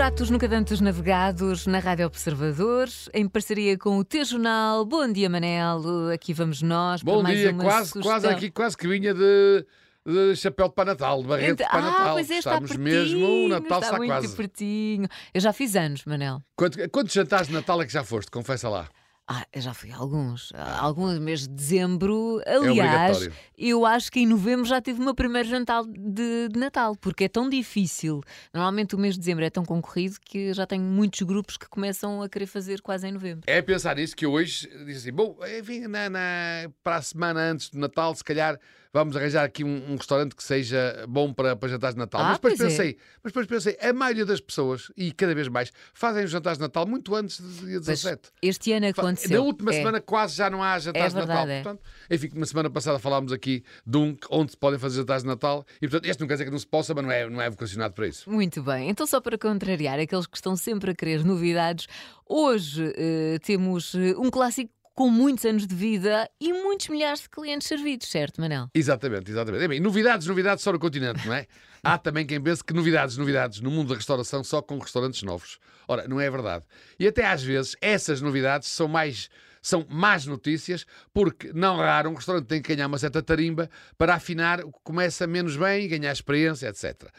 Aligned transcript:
pratos 0.00 0.30
nunca 0.30 0.48
tantos 0.48 0.80
navegados 0.80 1.66
na 1.66 1.78
Rádio 1.78 2.06
Observador, 2.06 2.88
em 3.12 3.28
parceria 3.28 3.76
com 3.76 3.98
o 3.98 4.02
T-Jornal. 4.04 4.82
Bom 4.86 5.06
dia, 5.12 5.28
Manel. 5.28 6.08
Aqui 6.14 6.32
vamos 6.32 6.62
nós 6.62 7.02
Bom 7.02 7.16
para 7.16 7.22
mais 7.24 7.38
dia, 7.38 7.50
uma 7.52 7.62
quase, 7.64 7.90
sugestão. 7.90 8.02
quase 8.12 8.26
aqui, 8.28 8.50
quase 8.50 8.78
que 8.78 8.88
vinha 8.88 9.12
de, 9.12 9.66
de 10.06 10.36
chapéu 10.36 10.70
Pai 10.70 10.86
Natal, 10.86 11.20
de 11.20 11.28
barrete 11.28 11.52
Então- 11.52 11.68
Pai 11.68 11.80
ah, 11.80 11.84
Natal. 11.84 12.12
pois 12.14 12.30
é, 12.30 12.38
Estamos 12.38 12.70
pertinho, 12.70 12.82
mesmo, 12.82 13.26
o 13.26 13.48
Natal 13.50 13.78
está 13.78 13.78
está 13.88 13.96
muito 13.98 14.10
quase. 14.10 14.34
pertinho. 14.36 15.06
Eu 15.34 15.40
já 15.42 15.52
fiz 15.52 15.76
anos, 15.76 16.02
Manel. 16.06 16.40
Quanto- 16.56 16.88
quantos 16.88 17.12
jantares 17.12 17.48
de 17.48 17.52
Natal 17.52 17.82
é 17.82 17.84
que 17.84 17.92
já 17.92 18.02
foste? 18.02 18.30
Confessa 18.30 18.70
lá. 18.70 18.88
Ah, 19.28 19.46
já 19.54 19.72
fui 19.72 19.92
a 19.92 19.96
alguns. 19.96 20.50
A 20.54 20.80
Alguns 20.80 21.18
mês 21.20 21.42
de 21.42 21.48
dezembro. 21.54 22.40
Aliás, 22.44 23.16
obrigatório. 23.18 23.32
eu 23.56 23.86
acho 23.86 24.10
que 24.10 24.18
em 24.20 24.26
novembro 24.26 24.64
já 24.64 24.80
tive 24.80 25.00
o 25.00 25.04
meu 25.04 25.14
primeiro 25.14 25.48
jantar 25.48 25.84
de, 25.84 26.48
de 26.48 26.58
Natal, 26.58 26.96
porque 26.96 27.24
é 27.24 27.28
tão 27.28 27.48
difícil. 27.48 28.22
Normalmente 28.52 28.96
o 28.96 28.98
mês 28.98 29.14
de 29.14 29.20
dezembro 29.20 29.44
é 29.44 29.50
tão 29.50 29.64
concorrido 29.64 30.16
que 30.20 30.52
já 30.52 30.66
tenho 30.66 30.82
muitos 30.82 31.20
grupos 31.22 31.56
que 31.56 31.68
começam 31.68 32.20
a 32.22 32.28
querer 32.28 32.46
fazer 32.46 32.80
quase 32.80 33.06
em 33.06 33.12
novembro. 33.12 33.44
É 33.46 33.62
pensar 33.62 33.94
nisso 33.94 34.16
que 34.16 34.26
hoje 34.26 34.68
disse 34.84 34.98
assim: 35.08 35.12
bom, 35.12 35.38
enfim, 35.60 35.86
na, 35.86 36.10
na- 36.10 36.68
para 36.82 36.96
a 36.96 37.02
semana 37.02 37.40
antes 37.40 37.70
do 37.70 37.78
Natal, 37.78 38.12
se 38.16 38.24
calhar 38.24 38.58
vamos 38.92 39.16
arranjar 39.16 39.44
aqui 39.44 39.62
um, 39.64 39.92
um 39.92 39.96
restaurante 39.96 40.34
que 40.34 40.42
seja 40.42 41.04
bom 41.08 41.32
para, 41.32 41.54
para 41.54 41.68
jantares 41.68 41.94
de 41.94 41.98
Natal. 42.00 42.20
Ah, 42.20 42.24
mas 42.24 42.36
depois 42.38 42.54
pois 42.56 42.60
é. 42.60 42.76
pensei, 42.76 42.98
mas 43.22 43.32
depois 43.32 43.46
pensei, 43.46 43.78
a 43.88 43.92
maioria 43.92 44.26
das 44.26 44.40
pessoas, 44.40 44.90
e 44.96 45.12
cada 45.12 45.34
vez 45.34 45.48
mais, 45.48 45.72
fazem 45.94 46.24
os 46.24 46.30
jantares 46.30 46.58
de 46.58 46.62
Natal 46.62 46.86
muito 46.86 47.14
antes 47.14 47.40
do 47.40 47.48
dia 47.66 47.80
Pois, 47.80 47.86
17. 48.02 48.30
este 48.42 48.72
ano 48.72 48.86
Fa- 48.94 49.02
aconteceu. 49.02 49.38
Na 49.40 49.46
última 49.46 49.70
É. 49.72 49.74
semana 49.74 50.00
quase 50.00 50.34
já 50.36 50.50
não 50.50 50.62
há 50.62 50.78
jantares 50.78 51.14
É 51.14 51.20
de 51.20 51.26
Natal. 51.26 51.46
verdade, 51.46 51.52
é. 51.52 51.62
Portanto, 51.62 51.82
enfim, 52.10 52.30
na 52.34 52.46
semana 52.46 52.70
passada 52.70 52.98
falámos 52.98 53.32
aqui 53.32 53.62
de 53.86 53.96
um 53.96 54.16
onde 54.30 54.50
se 54.52 54.56
podem 54.56 54.78
fazer 54.78 54.96
jantares 54.98 55.22
de 55.22 55.28
Natal 55.28 55.64
e 55.80 55.88
portanto 55.88 56.06
este 56.10 56.20
não 56.20 56.26
quer 56.28 56.34
dizer 56.34 56.44
que 56.46 56.50
não 56.50 56.58
se 56.58 56.66
possa, 56.66 56.92
mas 56.94 57.04
não 57.04 57.12
é, 57.12 57.28
não 57.30 57.40
é 57.40 57.48
vocacionado 57.48 57.94
para 57.94 58.06
isso. 58.08 58.28
Muito 58.30 58.62
bem, 58.62 58.88
então 58.90 59.06
só 59.06 59.20
para 59.20 59.38
contrariar 59.38 59.98
aqueles 60.00 60.26
que 60.26 60.36
estão 60.36 60.56
sempre 60.56 60.90
a 60.90 60.94
querer 60.94 61.24
novidades, 61.24 61.86
hoje 62.28 62.92
eh, 62.96 63.38
temos 63.44 63.94
eh, 63.94 64.14
um 64.16 64.30
clássico 64.30 64.70
com 64.94 65.08
muitos 65.08 65.44
anos 65.44 65.66
de 65.66 65.74
vida 65.74 66.28
e 66.40 66.52
muitos 66.52 66.88
milhares 66.88 67.20
de 67.20 67.28
clientes 67.28 67.66
servidos, 67.66 68.08
certo, 68.08 68.40
Manel? 68.40 68.68
Exatamente, 68.74 69.30
exatamente. 69.30 69.66
Bem, 69.66 69.80
novidades, 69.80 70.26
novidades 70.26 70.62
só 70.62 70.72
no 70.72 70.78
continente, 70.78 71.26
não 71.26 71.34
é? 71.34 71.46
Há 71.82 71.96
também 71.96 72.26
quem 72.26 72.40
pense 72.40 72.62
que 72.62 72.74
novidades, 72.74 73.16
novidades 73.16 73.60
no 73.60 73.70
mundo 73.70 73.88
da 73.88 73.94
restauração 73.94 74.44
só 74.44 74.60
com 74.60 74.78
restaurantes 74.78 75.22
novos. 75.22 75.58
Ora, 75.88 76.06
não 76.06 76.20
é 76.20 76.30
verdade. 76.30 76.64
E 76.98 77.06
até 77.06 77.24
às 77.24 77.42
vezes 77.42 77.74
essas 77.80 78.20
novidades 78.20 78.68
são 78.68 78.86
mais 78.86 79.30
são 79.62 79.86
más 79.90 80.24
notícias, 80.26 80.86
porque 81.12 81.52
não 81.52 81.76
raro 81.76 82.10
um 82.10 82.14
restaurante 82.14 82.46
tem 82.46 82.62
que 82.62 82.74
ganhar 82.74 82.86
uma 82.86 82.98
certa 82.98 83.22
tarimba 83.22 83.68
para 83.98 84.14
afinar 84.14 84.60
o 84.60 84.72
que 84.72 84.78
começa 84.82 85.26
menos 85.26 85.56
bem 85.56 85.84
e 85.84 85.88
ganhar 85.88 86.12
experiência, 86.12 86.68
etc. 86.68 87.10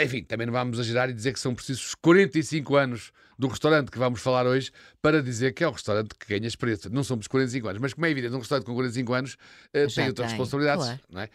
Enfim, 0.00 0.24
também 0.24 0.46
não 0.46 0.52
vamos 0.52 0.78
exagerar 0.78 1.10
e 1.10 1.12
dizer 1.12 1.32
que 1.32 1.40
são 1.40 1.54
precisos 1.54 1.94
45 1.96 2.76
anos 2.76 3.12
do 3.38 3.46
restaurante 3.46 3.90
que 3.90 3.98
vamos 3.98 4.20
falar 4.20 4.46
hoje 4.46 4.70
para 5.02 5.22
dizer 5.22 5.52
que 5.52 5.62
é 5.62 5.68
o 5.68 5.70
restaurante 5.70 6.14
que 6.18 6.26
ganha 6.26 6.46
experiência. 6.46 6.88
Não 6.88 7.04
somos 7.04 7.26
45 7.26 7.68
anos, 7.68 7.80
mas 7.80 7.92
como 7.92 8.06
é 8.06 8.10
evidente, 8.10 8.34
um 8.34 8.38
restaurante 8.38 8.64
com 8.64 8.74
45 8.74 9.12
anos 9.12 9.36
Já 9.74 9.88
tem 9.88 10.08
outras 10.08 10.28
tem, 10.28 10.38
responsabilidades, 10.38 10.84
claro. 10.84 11.00
não 11.10 11.20
é? 11.20 11.28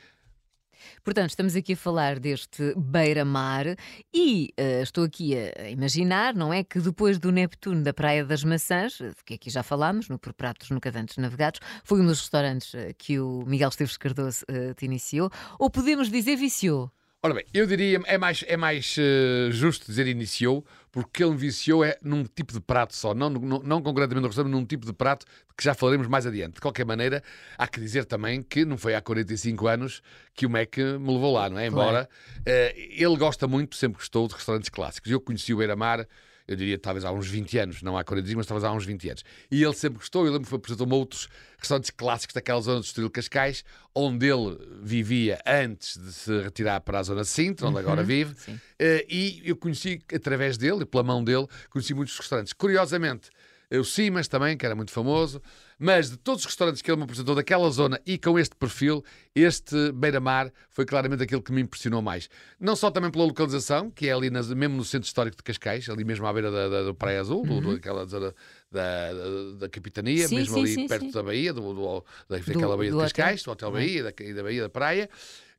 Portanto, 1.03 1.29
estamos 1.29 1.55
aqui 1.55 1.73
a 1.73 1.77
falar 1.77 2.19
deste 2.19 2.73
beira-mar 2.77 3.65
e 4.13 4.53
eh, 4.57 4.81
estou 4.81 5.03
aqui 5.03 5.35
a 5.35 5.69
imaginar, 5.69 6.35
não 6.35 6.53
é? 6.53 6.63
Que 6.63 6.79
depois 6.79 7.19
do 7.19 7.31
Neptuno 7.31 7.83
da 7.83 7.93
Praia 7.93 8.23
das 8.25 8.43
Maçãs, 8.43 8.99
eh, 9.01 9.11
que 9.25 9.33
aqui 9.35 9.49
já 9.49 9.63
falámos, 9.63 10.09
no 10.09 10.19
Por 10.19 10.33
Pratos 10.33 10.69
Nunca 10.69 10.91
Dantes 10.91 11.17
Navegados, 11.17 11.59
foi 11.83 12.01
um 12.01 12.05
dos 12.05 12.21
restaurantes 12.21 12.73
eh, 12.75 12.93
que 12.97 13.19
o 13.19 13.43
Miguel 13.45 13.69
Esteves 13.69 13.97
Cardoso 13.97 14.45
eh, 14.47 14.73
te 14.73 14.85
iniciou, 14.85 15.29
ou 15.59 15.69
podemos 15.69 16.09
dizer 16.09 16.35
viciou? 16.35 16.91
Ora 17.23 17.33
bem, 17.33 17.43
eu 17.51 17.65
diria, 17.65 17.99
é 18.05 18.15
mais, 18.15 18.43
é 18.47 18.55
mais 18.55 18.95
eh, 18.99 19.49
justo 19.51 19.87
dizer 19.87 20.05
iniciou, 20.05 20.63
porque 20.91 21.23
ele 21.23 21.35
viciou 21.35 21.83
é 21.83 21.97
num 21.99 22.23
tipo 22.23 22.53
de 22.53 22.59
prato 22.61 22.95
só, 22.95 23.15
não, 23.15 23.27
não, 23.27 23.59
não 23.59 23.81
concretamente 23.81 24.21
no 24.21 24.27
restaurante, 24.27 24.51
num 24.53 24.63
tipo 24.63 24.85
de 24.85 24.93
prato 24.93 25.25
que 25.57 25.63
já 25.63 25.73
falaremos 25.73 26.07
mais 26.07 26.27
adiante. 26.27 26.55
De 26.55 26.61
qualquer 26.61 26.85
maneira, 26.85 27.23
há 27.57 27.67
que 27.67 27.79
dizer 27.79 28.05
também 28.05 28.43
que 28.43 28.63
não 28.63 28.77
foi 28.77 28.93
há 28.93 29.01
45 29.01 29.67
anos 29.67 30.03
que 30.35 30.45
o 30.45 30.49
Mac 30.49 30.77
me 30.77 31.11
levou 31.11 31.33
lá, 31.33 31.49
não 31.49 31.57
é? 31.57 31.65
Embora 31.65 32.07
eh, 32.45 32.75
ele 32.91 33.17
gosta 33.17 33.47
muito, 33.47 33.75
sempre 33.75 33.97
gostou 33.97 34.27
de 34.27 34.35
restaurantes 34.35 34.69
clássicos. 34.69 35.09
Eu 35.11 35.19
conheci 35.19 35.55
o 35.55 35.57
Beira-Mar, 35.57 36.07
eu 36.47 36.55
diria 36.55 36.77
talvez 36.79 37.03
há 37.03 37.11
uns 37.11 37.27
20 37.27 37.57
anos, 37.57 37.81
não 37.81 37.97
há 37.97 38.03
45, 38.03 38.37
mas 38.37 38.47
talvez 38.47 38.63
há 38.63 38.71
uns 38.71 38.85
20 38.85 39.09
anos. 39.09 39.23
E 39.51 39.61
ele 39.63 39.73
sempre 39.73 39.99
gostou, 39.99 40.25
eu 40.25 40.31
lembro 40.31 40.47
que 40.47 40.55
apresentou-me 40.55 40.93
outros 40.93 41.27
restaurantes 41.57 41.89
clássicos 41.89 42.33
daquela 42.33 42.61
zona 42.61 42.79
do 42.79 42.85
Estoril 42.85 43.09
Cascais, 43.09 43.65
onde 43.93 44.27
ele 44.27 44.57
vivia 44.81 45.39
antes 45.45 45.97
de 45.97 46.13
se 46.13 46.41
retirar 46.41 46.79
para 46.81 46.99
a 46.99 47.03
zona 47.03 47.23
Sintra, 47.23 47.67
onde 47.67 47.79
agora 47.79 48.03
vive. 48.03 48.33
sim. 48.37 48.59
Eh, 48.79 49.05
e 49.09 49.41
eu 49.43 49.55
conheci, 49.57 50.01
através 50.13 50.57
dele, 50.57 50.83
e 50.83 50.85
pela 50.85 51.03
mão 51.03 51.23
dele, 51.23 51.47
conheci 51.69 51.93
muitos 51.93 52.17
restaurantes. 52.17 52.53
Curiosamente, 52.53 53.29
o 53.71 53.83
Simas 53.83 54.27
também, 54.27 54.55
que 54.55 54.65
era 54.65 54.75
muito 54.75 54.91
famoso, 54.91 55.41
mas 55.79 56.09
de 56.09 56.17
todos 56.17 56.41
os 56.41 56.45
restaurantes 56.47 56.81
que 56.81 56.89
ele 56.89 56.97
me 56.97 57.03
apresentou 57.03 57.35
daquela 57.35 57.69
zona 57.69 57.99
e 58.05 58.17
com 58.17 58.37
este 58.39 58.55
perfil, 58.55 59.03
este 59.35 59.91
Beira-Mar 59.91 60.51
foi 60.69 60.85
claramente 60.85 61.21
aquele 61.23 61.41
que 61.41 61.51
me 61.51 61.61
impressionou 61.61 62.01
mais. 62.01 62.29
Não 62.59 62.75
só 62.75 62.89
também 62.89 63.11
pela 63.11 63.25
localização, 63.25 63.91
que 63.91 64.07
é 64.07 64.13
ali 64.13 64.29
nas- 64.29 64.51
mesmo 64.53 64.75
no 64.77 64.83
centro 64.83 65.07
histórico 65.07 65.37
de 65.37 65.43
Cascais, 65.43 65.87
ali 65.89 66.03
mesmo 66.03 66.25
à 66.25 66.33
beira 66.33 66.49
da, 66.51 66.67
da- 66.69 66.83
da 66.83 66.93
Praia 66.93 67.19
Azul, 67.21 67.45
do- 67.45 67.61
do- 67.61 67.73
daquela 67.73 68.05
zona 68.05 68.33
da, 68.71 69.13
da, 69.59 69.69
Capitania, 69.69 70.23
Uhum. 70.23 70.29
Sim, 70.29 70.35
mesmo 70.35 70.53
sim, 70.55 70.61
ali 70.61 70.73
sim, 70.73 70.87
perto 70.87 71.05
sim. 71.05 71.11
da 71.11 71.23
Baía, 71.23 71.53
do, 71.53 71.73
do, 71.73 72.03
da- 72.29 72.37
daquela 72.37 72.75
Baía 72.77 72.91
do 72.91 72.97
de 72.97 73.03
hotel. 73.03 73.09
Cascais, 73.15 73.43
do 73.43 73.51
Hotel 73.51 73.71
Bahia 73.71 73.99
e 73.99 74.03
da, 74.03 74.33
da 74.35 74.43
Baía 74.43 74.61
da 74.63 74.69
Praia. 74.69 75.09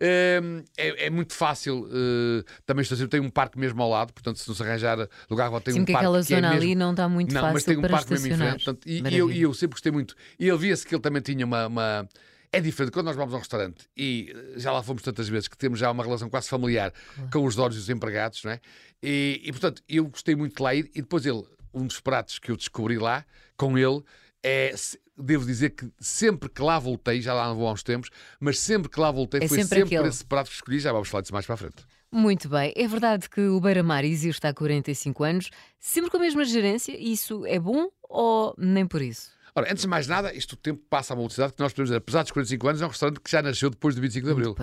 Hum, 0.01 0.63
É, 0.77 1.07
é 1.07 1.11
muito 1.11 1.35
fácil. 1.35 1.89
eh, 1.91 2.45
também 2.65 2.83
estou 2.83 2.97
sempre, 2.97 3.11
tem 3.11 3.21
um 3.21 3.31
parque 3.31 3.59
mesmo 3.59 3.83
ao 3.83 3.91
lado, 3.91 4.13
portanto, 4.13 4.37
se 4.39 4.47
não 4.47 4.55
se 4.55 4.63
arranjar 4.63 5.09
lugar, 5.29 5.51
tem 5.61 5.75
Sim, 5.75 5.81
um 5.81 5.85
que 5.85 5.91
parque 5.93 6.07
aquela 6.07 6.25
que 6.25 6.35
é 6.35 6.37
zona 6.37 6.49
mesmo- 6.51 6.63
ali 6.63 6.75
não 6.77 6.91
está 6.93 7.09
muito 7.09 7.35
não, 7.35 7.41
fácil 7.41 7.55
mas 7.55 7.65
tem 7.65 7.77
um 7.77 7.81
para 7.81 7.91
parque 7.91 8.11
mesmo 8.13 8.27
em 8.27 8.31
estacionar. 8.31 8.55
frente. 8.61 8.65
Portanto, 8.65 8.89
e, 8.89 9.17
eu, 9.19 9.31
e 9.33 9.43
eu 9.43 9.53
sempre 9.55 9.75
gostei 9.75 9.91
muito. 9.91 10.08
E 10.39 10.49
ele 10.49 10.59
via-se 10.59 10.87
que 10.87 10.95
ele 10.95 11.03
também 11.03 11.23
tinha 11.23 11.45
uma, 11.45 11.67
uma- 11.67 12.09
É 12.53 12.61
diferente 12.61 12.93
quando 12.93 13.07
nós 13.07 13.17
vamos 13.17 13.35
a 13.35 13.37
um 13.37 13.41
restaurante 13.41 13.87
e 13.97 14.33
eh, 14.35 14.59
já 14.59 14.73
lá 14.73 14.83
fomos 14.83 15.03
tantas 15.03 15.29
vezes 15.29 15.49
que 15.49 15.57
temos 15.59 15.79
já 15.79 15.91
uma 15.91 16.03
relação 16.03 16.31
quase 16.31 16.49
familiar 16.49 16.93
com 17.33 17.45
os 17.45 17.55
donos 17.55 17.77
e 17.77 17.79
os 17.79 17.91
empregados, 17.91 18.43
não 18.45 18.53
é? 18.53 18.61
E, 19.03 19.43
e, 19.45 19.53
portanto, 19.53 19.83
eu 19.89 20.07
gostei 20.07 20.35
muito 20.35 20.57
de 20.57 20.63
lá 20.63 20.75
ir 20.75 20.91
e 20.95 21.03
depois 21.03 21.27
ele, 21.27 21.45
um 21.75 21.87
dos 21.87 22.01
pratos 22.01 22.39
que 22.39 22.51
eu 22.51 22.57
descobri 22.57 22.99
lá 22.99 23.25
com 23.57 23.77
ele 23.77 24.03
é. 24.43 24.75
Devo 25.21 25.45
dizer 25.45 25.71
que 25.71 25.91
sempre 25.99 26.49
que 26.49 26.63
lá 26.63 26.79
voltei, 26.79 27.21
já 27.21 27.35
lá 27.35 27.49
não 27.49 27.57
vou 27.57 27.67
há 27.69 27.73
uns 27.73 27.83
tempos, 27.83 28.09
mas 28.39 28.57
sempre 28.61 28.89
que 28.89 29.01
lá 29.01 29.11
voltei 29.11 29.41
É 29.43 29.49
foi 29.49 29.59
sempre 29.59 29.81
sempre, 29.81 30.09
esse 30.09 30.25
prato 30.25 30.49
que 30.49 30.55
escolhi. 30.55 30.79
Já 30.79 30.93
vamos 30.93 31.09
falar 31.09 31.23
disso 31.23 31.33
mais 31.33 31.45
para 31.45 31.55
a 31.55 31.59
frente. 31.59 31.85
Muito 32.13 32.49
bem, 32.49 32.73
é 32.77 32.87
verdade 32.87 33.29
que 33.29 33.41
o 33.41 33.61
Beira-Mar 33.61 34.05
existe 34.05 34.47
há 34.47 34.55
45 34.55 35.25
anos, 35.25 35.51
sempre 35.81 36.09
com 36.09 36.17
a 36.19 36.21
mesma 36.21 36.45
gerência, 36.45 36.97
isso 36.97 37.45
é 37.47 37.59
bom 37.59 37.89
ou 38.09 38.55
nem 38.57 38.87
por 38.87 39.03
isso? 39.03 39.31
Ora, 39.59 39.73
antes 39.73 39.83
de 39.83 39.89
mais 39.89 40.07
nada, 40.07 40.33
isto 40.33 40.53
o 40.53 40.57
tempo 40.57 40.81
passa 40.89 41.13
a 41.13 41.17
uma 41.17 41.23
velocidade 41.23 41.53
que 41.53 41.61
nós 41.61 41.73
podemos 41.73 41.89
dizer, 41.89 41.97
apesar 41.97 42.23
dos 42.23 42.31
45 42.31 42.69
anos, 42.69 42.81
é 42.81 42.85
um 42.85 42.89
restaurante 42.89 43.21
que 43.21 43.29
já 43.29 43.43
nasceu 43.43 43.71
depois 43.71 43.97
do 43.97 44.01
25 44.01 44.25
de 44.25 44.33
Abril. 44.33 44.55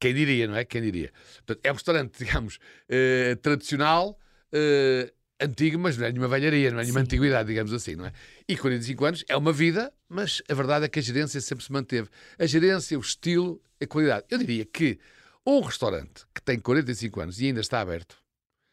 Quem 0.00 0.12
diria, 0.12 0.48
não 0.48 0.56
é? 0.56 0.64
Quem 0.64 0.82
diria? 0.82 1.12
Portanto, 1.46 1.60
é 1.62 1.70
um 1.70 1.74
restaurante, 1.74 2.18
digamos, 2.24 2.58
eh, 2.88 3.36
tradicional, 3.40 4.18
eh, 4.52 5.12
antigo, 5.40 5.78
mas 5.78 5.96
não 5.96 6.06
é 6.06 6.10
nenhuma 6.10 6.26
velharia, 6.26 6.72
não 6.72 6.80
é 6.80 6.82
nenhuma 6.82 6.98
Sim. 6.98 7.04
antiguidade, 7.04 7.48
digamos 7.50 7.72
assim, 7.72 7.94
não 7.94 8.04
é? 8.04 8.12
E 8.48 8.56
45 8.56 9.04
anos 9.04 9.24
é 9.28 9.36
uma 9.36 9.52
vida, 9.52 9.92
mas 10.08 10.42
a 10.48 10.54
verdade 10.54 10.86
é 10.86 10.88
que 10.88 10.98
a 10.98 11.02
gerência 11.02 11.40
sempre 11.40 11.64
se 11.64 11.70
manteve. 11.70 12.08
A 12.36 12.44
gerência, 12.44 12.98
o 12.98 13.00
estilo, 13.00 13.62
a 13.80 13.86
qualidade. 13.86 14.26
Eu 14.28 14.38
diria 14.38 14.64
que 14.64 14.98
um 15.46 15.60
restaurante 15.60 16.24
que 16.34 16.42
tem 16.42 16.58
45 16.58 17.20
anos 17.20 17.40
e 17.40 17.46
ainda 17.46 17.60
está 17.60 17.80
aberto, 17.80 18.16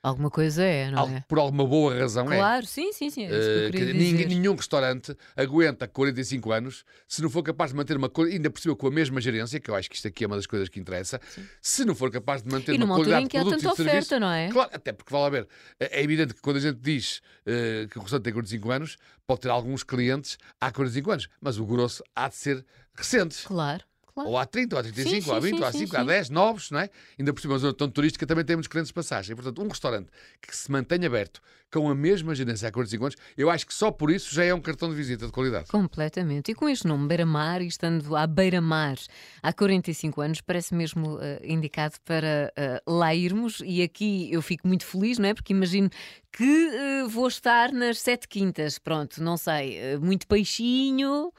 Alguma 0.01 0.29
coisa 0.29 0.63
é, 0.63 0.89
não 0.89 0.99
al- 0.99 1.09
é? 1.09 1.25
por 1.27 1.37
alguma 1.39 1.65
boa 1.67 1.93
razão 1.93 2.31
é. 2.31 2.37
Claro, 2.37 2.65
sim, 2.65 2.93
sim, 2.93 3.09
sim, 3.09 3.25
é 3.25 3.69
que 3.69 3.83
Uh, 3.83 3.93
ninguém- 3.93 4.27
nenhum 4.27 4.55
restaurante 4.55 5.13
aguenta 5.35 5.89
45 5.89 6.53
anos 6.53 6.85
se 7.05 7.21
não 7.21 7.29
for 7.29 7.43
capaz 7.43 7.71
de 7.71 7.77
manter 7.77 7.97
uma 7.97 8.07
qualidade, 8.09 8.37
ainda 8.37 8.49
por 8.49 8.61
cima 8.61 8.75
com 8.77 8.87
a 8.87 8.91
mesma 8.91 9.19
gerência, 9.19 9.59
que 9.59 9.69
eu 9.69 9.75
acho 9.75 9.89
que 9.89 9.97
isto 9.97 10.07
aqui 10.07 10.23
é 10.23 10.27
uma 10.27 10.37
das 10.37 10.47
coisas 10.47 10.69
que 10.69 10.79
interessa, 10.79 11.19
se 11.61 11.83
não 11.83 11.93
for 11.93 12.09
capaz 12.09 12.41
de 12.41 12.49
manter 12.49 12.71
E 12.73 12.77
uma 12.77 12.85
numa 12.85 12.93
altura 12.95 13.17
qualidade 13.17 13.25
em 13.25 13.27
que 13.27 13.37
há 13.37 13.39
de 13.41 13.49
produto 13.49 13.61
tanta 13.61 13.73
e 13.73 13.85
de 13.85 13.91
serviço, 13.91 14.07
oferta, 14.07 14.19
não 14.21 14.31
é? 14.31 14.49
Claro, 14.49 14.69
até 14.73 14.93
porque 14.93 15.11
vale 15.13 15.25
a 15.25 15.29
ver. 15.29 15.47
É 15.79 15.99
é 15.99 16.03
evidente 16.03 16.33
que 16.33 16.41
quando 16.41 16.55
a 16.57 16.61
gente 16.61 16.79
diz 16.79 17.17
uh, 17.45 17.87
que 17.89 17.97
o 17.99 18.01
restaurante 18.01 18.23
tem 18.23 18.33
45 18.33 18.71
anos, 18.71 18.97
pode 19.27 19.41
ter 19.41 19.49
alguns 19.49 19.83
clientes 19.83 20.37
há 20.61 20.71
45 20.71 21.11
anos, 21.11 21.27
mas 21.41 21.57
o 21.57 21.65
grosso 21.65 22.01
há 22.15 22.29
de 22.29 22.35
ser 22.35 22.65
recentes. 22.95 23.45
Claro, 23.45 23.83
claro. 24.19 24.31
Ou 24.31 24.37
há 24.37 24.45
30, 24.45 24.75
ou 24.75 24.79
há 24.79 24.83
35, 24.83 25.21
Sim, 25.21 25.29
ou 25.29 25.35
há 25.35 25.41
sim, 25.41 25.47
20, 25.47 25.55
sim, 25.55 25.61
ou 25.61 25.67
há 25.67 25.71
sim, 25.71 25.77
5, 25.79 25.95
há 25.95 25.99
sim. 25.99 26.05
10, 26.05 26.29
novos, 26.29 26.71
não 26.71 26.79
é? 26.79 26.89
Ainda 27.17 27.33
por 27.33 27.41
cima, 27.41 27.53
uma 27.53 27.59
zona 27.59 27.73
tão 27.73 27.89
turística 27.89 28.25
também 28.25 28.45
tem 28.45 28.55
muitos 28.55 28.67
clientes 28.67 28.89
de 28.89 28.93
passagem. 28.93 29.35
Portanto, 29.35 29.61
um 29.61 29.67
restaurante 29.67 30.09
que 30.41 30.55
se 30.55 30.71
mantenha 30.71 31.07
aberto 31.07 31.41
com 31.71 31.89
a 31.89 31.95
mesma 31.95 32.33
gerência 32.33 32.67
há 32.67 32.71
45 32.71 33.05
anos, 33.05 33.15
eu 33.37 33.49
acho 33.49 33.65
que 33.65 33.73
só 33.73 33.91
por 33.91 34.09
isso 34.09 34.33
já 34.33 34.43
é 34.43 34.53
um 34.53 34.61
cartão 34.61 34.89
de 34.89 34.95
visita 34.95 35.25
de 35.25 35.31
qualidade. 35.31 35.67
Completamente. 35.67 36.51
E 36.51 36.55
com 36.55 36.67
este 36.67 36.87
nome, 36.87 37.07
Beira-Mar, 37.07 37.61
e 37.61 37.67
estando 37.67 38.15
à 38.15 38.25
Beira-Mar 38.25 38.97
há 39.41 39.53
45 39.53 40.21
anos, 40.21 40.41
parece 40.41 40.73
mesmo 40.73 41.19
eh, 41.21 41.41
indicado 41.43 41.95
para 42.03 42.51
eh, 42.55 42.81
lá 42.87 43.13
irmos. 43.13 43.61
E 43.63 43.83
aqui 43.83 44.31
eu 44.31 44.41
fico 44.41 44.67
muito 44.67 44.85
feliz, 44.85 45.19
não 45.19 45.29
é? 45.29 45.33
Porque 45.33 45.53
imagino 45.53 45.89
que 46.31 46.43
eh, 46.43 47.07
vou 47.07 47.27
estar 47.27 47.71
nas 47.71 47.99
Sete 47.99 48.27
Quintas. 48.27 48.79
Pronto, 48.79 49.21
não 49.21 49.37
sei, 49.37 49.97
muito 49.99 50.27
peixinho. 50.27 51.31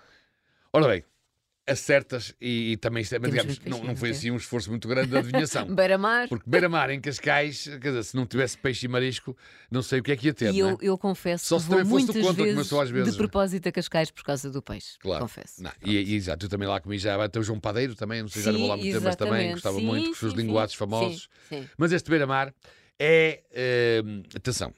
Ora 0.73 0.87
bem, 0.89 1.05
acertas 1.71 2.35
e, 2.41 2.73
e 2.73 2.77
também, 2.77 3.03
mas, 3.03 3.09
Temos 3.09 3.31
digamos, 3.31 3.61
não, 3.65 3.85
não 3.85 3.97
foi 3.97 4.09
é. 4.09 4.13
assim 4.13 4.31
um 4.31 4.37
esforço 4.37 4.71
muito 4.71 4.89
grande 4.89 5.09
de 5.09 5.17
adivinhação. 5.17 5.67
Beira-mar. 5.75 6.29
Porque 6.29 6.49
beira-mar 6.49 6.91
em 6.91 7.01
Cascais, 7.01 7.65
quer 7.65 7.91
dizer, 7.91 8.03
se 8.03 8.17
não 8.17 8.27
tivesse 8.27 8.59
peixe 8.59 8.87
e 8.87 8.89
marisco, 8.89 9.37
não 9.71 9.83
sei 9.83 10.01
o 10.01 10.03
que 10.03 10.13
é 10.13 10.17
que 10.17 10.27
ia 10.27 10.35
ter. 10.35 10.55
E 10.55 10.61
não 10.61 10.71
é? 10.71 10.73
eu, 10.73 10.79
eu 10.81 10.99
confesso 10.99 11.47
Só 11.47 11.57
que 11.57 11.63
se 11.63 11.69
vou 11.69 11.85
muitas 11.85 12.17
eu 12.17 12.35
vezes, 12.35 12.67
sou 12.67 12.81
às 12.81 12.91
vezes. 12.91 13.13
de 13.13 13.19
propósito 13.19 13.69
a 13.69 13.73
Cascais 13.73 14.11
por 14.11 14.25
causa 14.25 14.51
do 14.51 14.61
peixe. 14.61 14.99
Claro. 14.99 15.23
Confesso. 15.23 15.63
Não, 15.63 15.73
e, 15.85 15.97
e, 15.97 16.15
exato, 16.15 16.47
eu 16.47 16.51
também 16.51 16.69
lá 16.69 16.81
comi 16.81 16.99
já, 16.99 17.23
até 17.23 17.39
o 17.39 17.43
João 17.43 17.61
Padeiro 17.61 17.95
também, 17.95 18.23
não 18.23 18.29
sei, 18.29 18.43
já 18.43 18.53
não 18.53 18.59
vou 18.59 18.69
lá 18.69 18.77
muito 18.77 18.93
tempo, 18.93 19.05
mas 19.05 19.17
também 19.17 19.53
gostava 19.53 19.77
Sim, 19.77 19.87
muito, 19.87 20.07
com 20.07 20.13
os 20.13 20.19
seus 20.19 20.35
linguados 20.35 20.75
famosos. 20.75 21.29
Sim, 21.49 21.63
sim. 21.63 21.69
Mas 21.77 21.93
este 21.93 22.11
beira-mar 22.11 22.53
é, 22.99 23.43
eh, 23.53 24.03
atenção, 24.35 24.75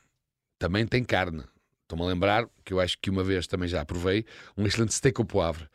também 0.58 0.86
tem 0.86 1.02
carne. 1.02 1.42
Estou-me 1.82 2.04
a 2.04 2.08
lembrar 2.08 2.48
que 2.64 2.72
eu 2.72 2.80
acho 2.80 2.96
que 2.98 3.10
uma 3.10 3.22
vez 3.22 3.46
também 3.46 3.68
já 3.68 3.84
provei 3.84 4.24
um 4.56 4.64
excelente 4.64 4.94
steak 4.94 5.20
ao 5.20 5.26
poivre, 5.26 5.68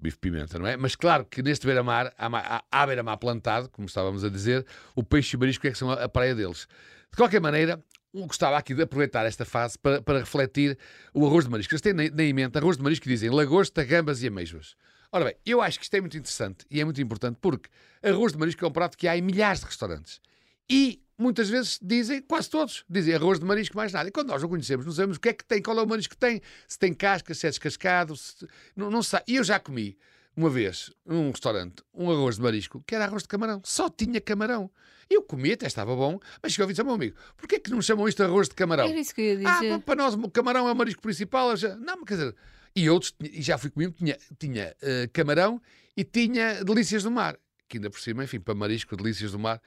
bife 0.00 0.18
pimenta, 0.18 0.58
não 0.58 0.66
é? 0.66 0.76
Mas 0.76 0.96
claro 0.96 1.24
que 1.24 1.42
neste 1.42 1.66
beira-mar, 1.66 2.12
há, 2.16 2.28
ma- 2.28 2.40
há, 2.40 2.64
há 2.70 2.86
beira-mar 2.86 3.16
plantado, 3.18 3.68
como 3.68 3.86
estávamos 3.86 4.24
a 4.24 4.28
dizer, 4.28 4.66
o 4.94 5.02
peixe 5.02 5.36
e 5.36 5.38
marisco 5.38 5.66
é 5.66 5.70
que 5.70 5.78
são 5.78 5.90
a, 5.90 6.08
praia 6.08 6.34
deles. 6.34 6.66
De 7.10 7.16
qualquer 7.16 7.40
maneira, 7.40 7.82
gostava 8.14 8.56
aqui 8.56 8.74
de 8.74 8.82
aproveitar 8.82 9.26
esta 9.26 9.44
fase 9.44 9.78
para, 9.78 10.00
para 10.02 10.20
refletir 10.20 10.78
o 11.12 11.26
arroz 11.26 11.44
de 11.44 11.50
marisco. 11.50 11.72
Eles 11.72 11.80
têm 11.82 11.92
na, 11.92 12.08
na 12.08 12.22
emenda 12.22 12.58
arroz 12.58 12.76
de 12.76 12.82
marisco 12.82 13.04
que 13.04 13.08
dizem 13.10 13.30
lagosta, 13.30 13.84
gambas 13.84 14.22
e 14.22 14.28
amêijoas. 14.28 14.74
Ora 15.12 15.24
bem, 15.24 15.34
eu 15.44 15.60
acho 15.60 15.78
que 15.78 15.84
isto 15.84 15.94
é 15.94 16.00
muito 16.00 16.16
interessante 16.16 16.64
e 16.70 16.80
é 16.80 16.84
muito 16.84 17.00
importante 17.00 17.38
porque 17.40 17.68
arroz 18.02 18.32
de 18.32 18.38
marisco 18.38 18.64
é 18.64 18.68
um 18.68 18.72
prato 18.72 18.96
que 18.96 19.08
há 19.08 19.16
em 19.16 19.22
milhares 19.22 19.60
de 19.60 19.66
restaurantes. 19.66 20.20
E 20.68 21.02
muitas 21.20 21.48
vezes 21.48 21.78
dizem, 21.82 22.20
quase 22.22 22.48
todos, 22.50 22.84
dizem 22.88 23.14
arroz 23.14 23.38
de 23.38 23.44
marisco 23.44 23.76
mais 23.76 23.92
nada. 23.92 24.08
E 24.08 24.12
quando 24.12 24.28
nós 24.28 24.42
não 24.42 24.48
conhecemos, 24.48 24.86
não 24.86 24.92
sabemos 24.92 25.16
o 25.16 25.20
que 25.20 25.28
é 25.28 25.32
que 25.32 25.44
tem, 25.44 25.60
qual 25.62 25.78
é 25.78 25.82
o 25.82 25.86
marisco 25.86 26.14
que 26.14 26.18
tem, 26.20 26.40
se 26.66 26.78
tem 26.78 26.92
casca, 26.94 27.34
se 27.34 27.46
é 27.46 27.50
descascado, 27.50 28.16
se... 28.16 28.46
não, 28.74 28.90
não 28.90 29.02
sei. 29.02 29.20
E 29.28 29.36
eu 29.36 29.44
já 29.44 29.58
comi 29.60 29.96
uma 30.36 30.48
vez 30.48 30.90
num 31.04 31.30
restaurante 31.30 31.82
um 31.92 32.10
arroz 32.10 32.36
de 32.36 32.42
marisco 32.42 32.82
que 32.86 32.94
era 32.94 33.04
arroz 33.04 33.22
de 33.22 33.28
camarão, 33.28 33.60
só 33.64 33.88
tinha 33.90 34.20
camarão. 34.20 34.70
Eu 35.08 35.22
comi, 35.22 35.52
até 35.52 35.66
estava 35.66 35.94
bom, 35.96 36.20
mas 36.40 36.52
chegou 36.52 36.66
a 36.66 36.70
dizer 36.70 36.82
ao 36.82 36.86
meu 36.86 36.94
amigo: 36.94 37.16
porquê 37.36 37.56
é 37.56 37.58
que 37.58 37.70
não 37.70 37.82
chamam 37.82 38.08
isto 38.08 38.22
arroz 38.22 38.48
de 38.48 38.54
camarão? 38.54 38.88
Era 38.88 38.98
isso 39.00 39.12
que 39.14 39.20
eu 39.20 39.40
ia 39.40 39.48
Ah, 39.48 39.54
dizer. 39.60 39.70
pa- 39.70 39.78
para 39.80 39.96
nós 39.96 40.14
o 40.14 40.30
camarão 40.30 40.68
é 40.68 40.72
o 40.72 40.76
marisco 40.76 41.02
principal. 41.02 41.56
Já... 41.56 41.74
Não, 41.76 41.96
mas 41.96 42.04
quer 42.06 42.14
dizer, 42.14 42.36
e 42.76 42.88
outros, 42.88 43.12
e 43.20 43.42
já 43.42 43.58
fui 43.58 43.70
comigo, 43.70 43.92
tinha, 43.92 44.16
tinha 44.38 44.74
eh, 44.80 45.10
camarão 45.12 45.60
e 45.96 46.04
tinha 46.04 46.62
delícias 46.64 47.02
do 47.02 47.10
mar, 47.10 47.36
que 47.68 47.78
ainda 47.78 47.90
por 47.90 48.00
cima, 48.00 48.22
enfim, 48.22 48.38
para 48.38 48.54
marisco, 48.54 48.96
delícias 48.96 49.32
do 49.32 49.38
mar. 49.40 49.60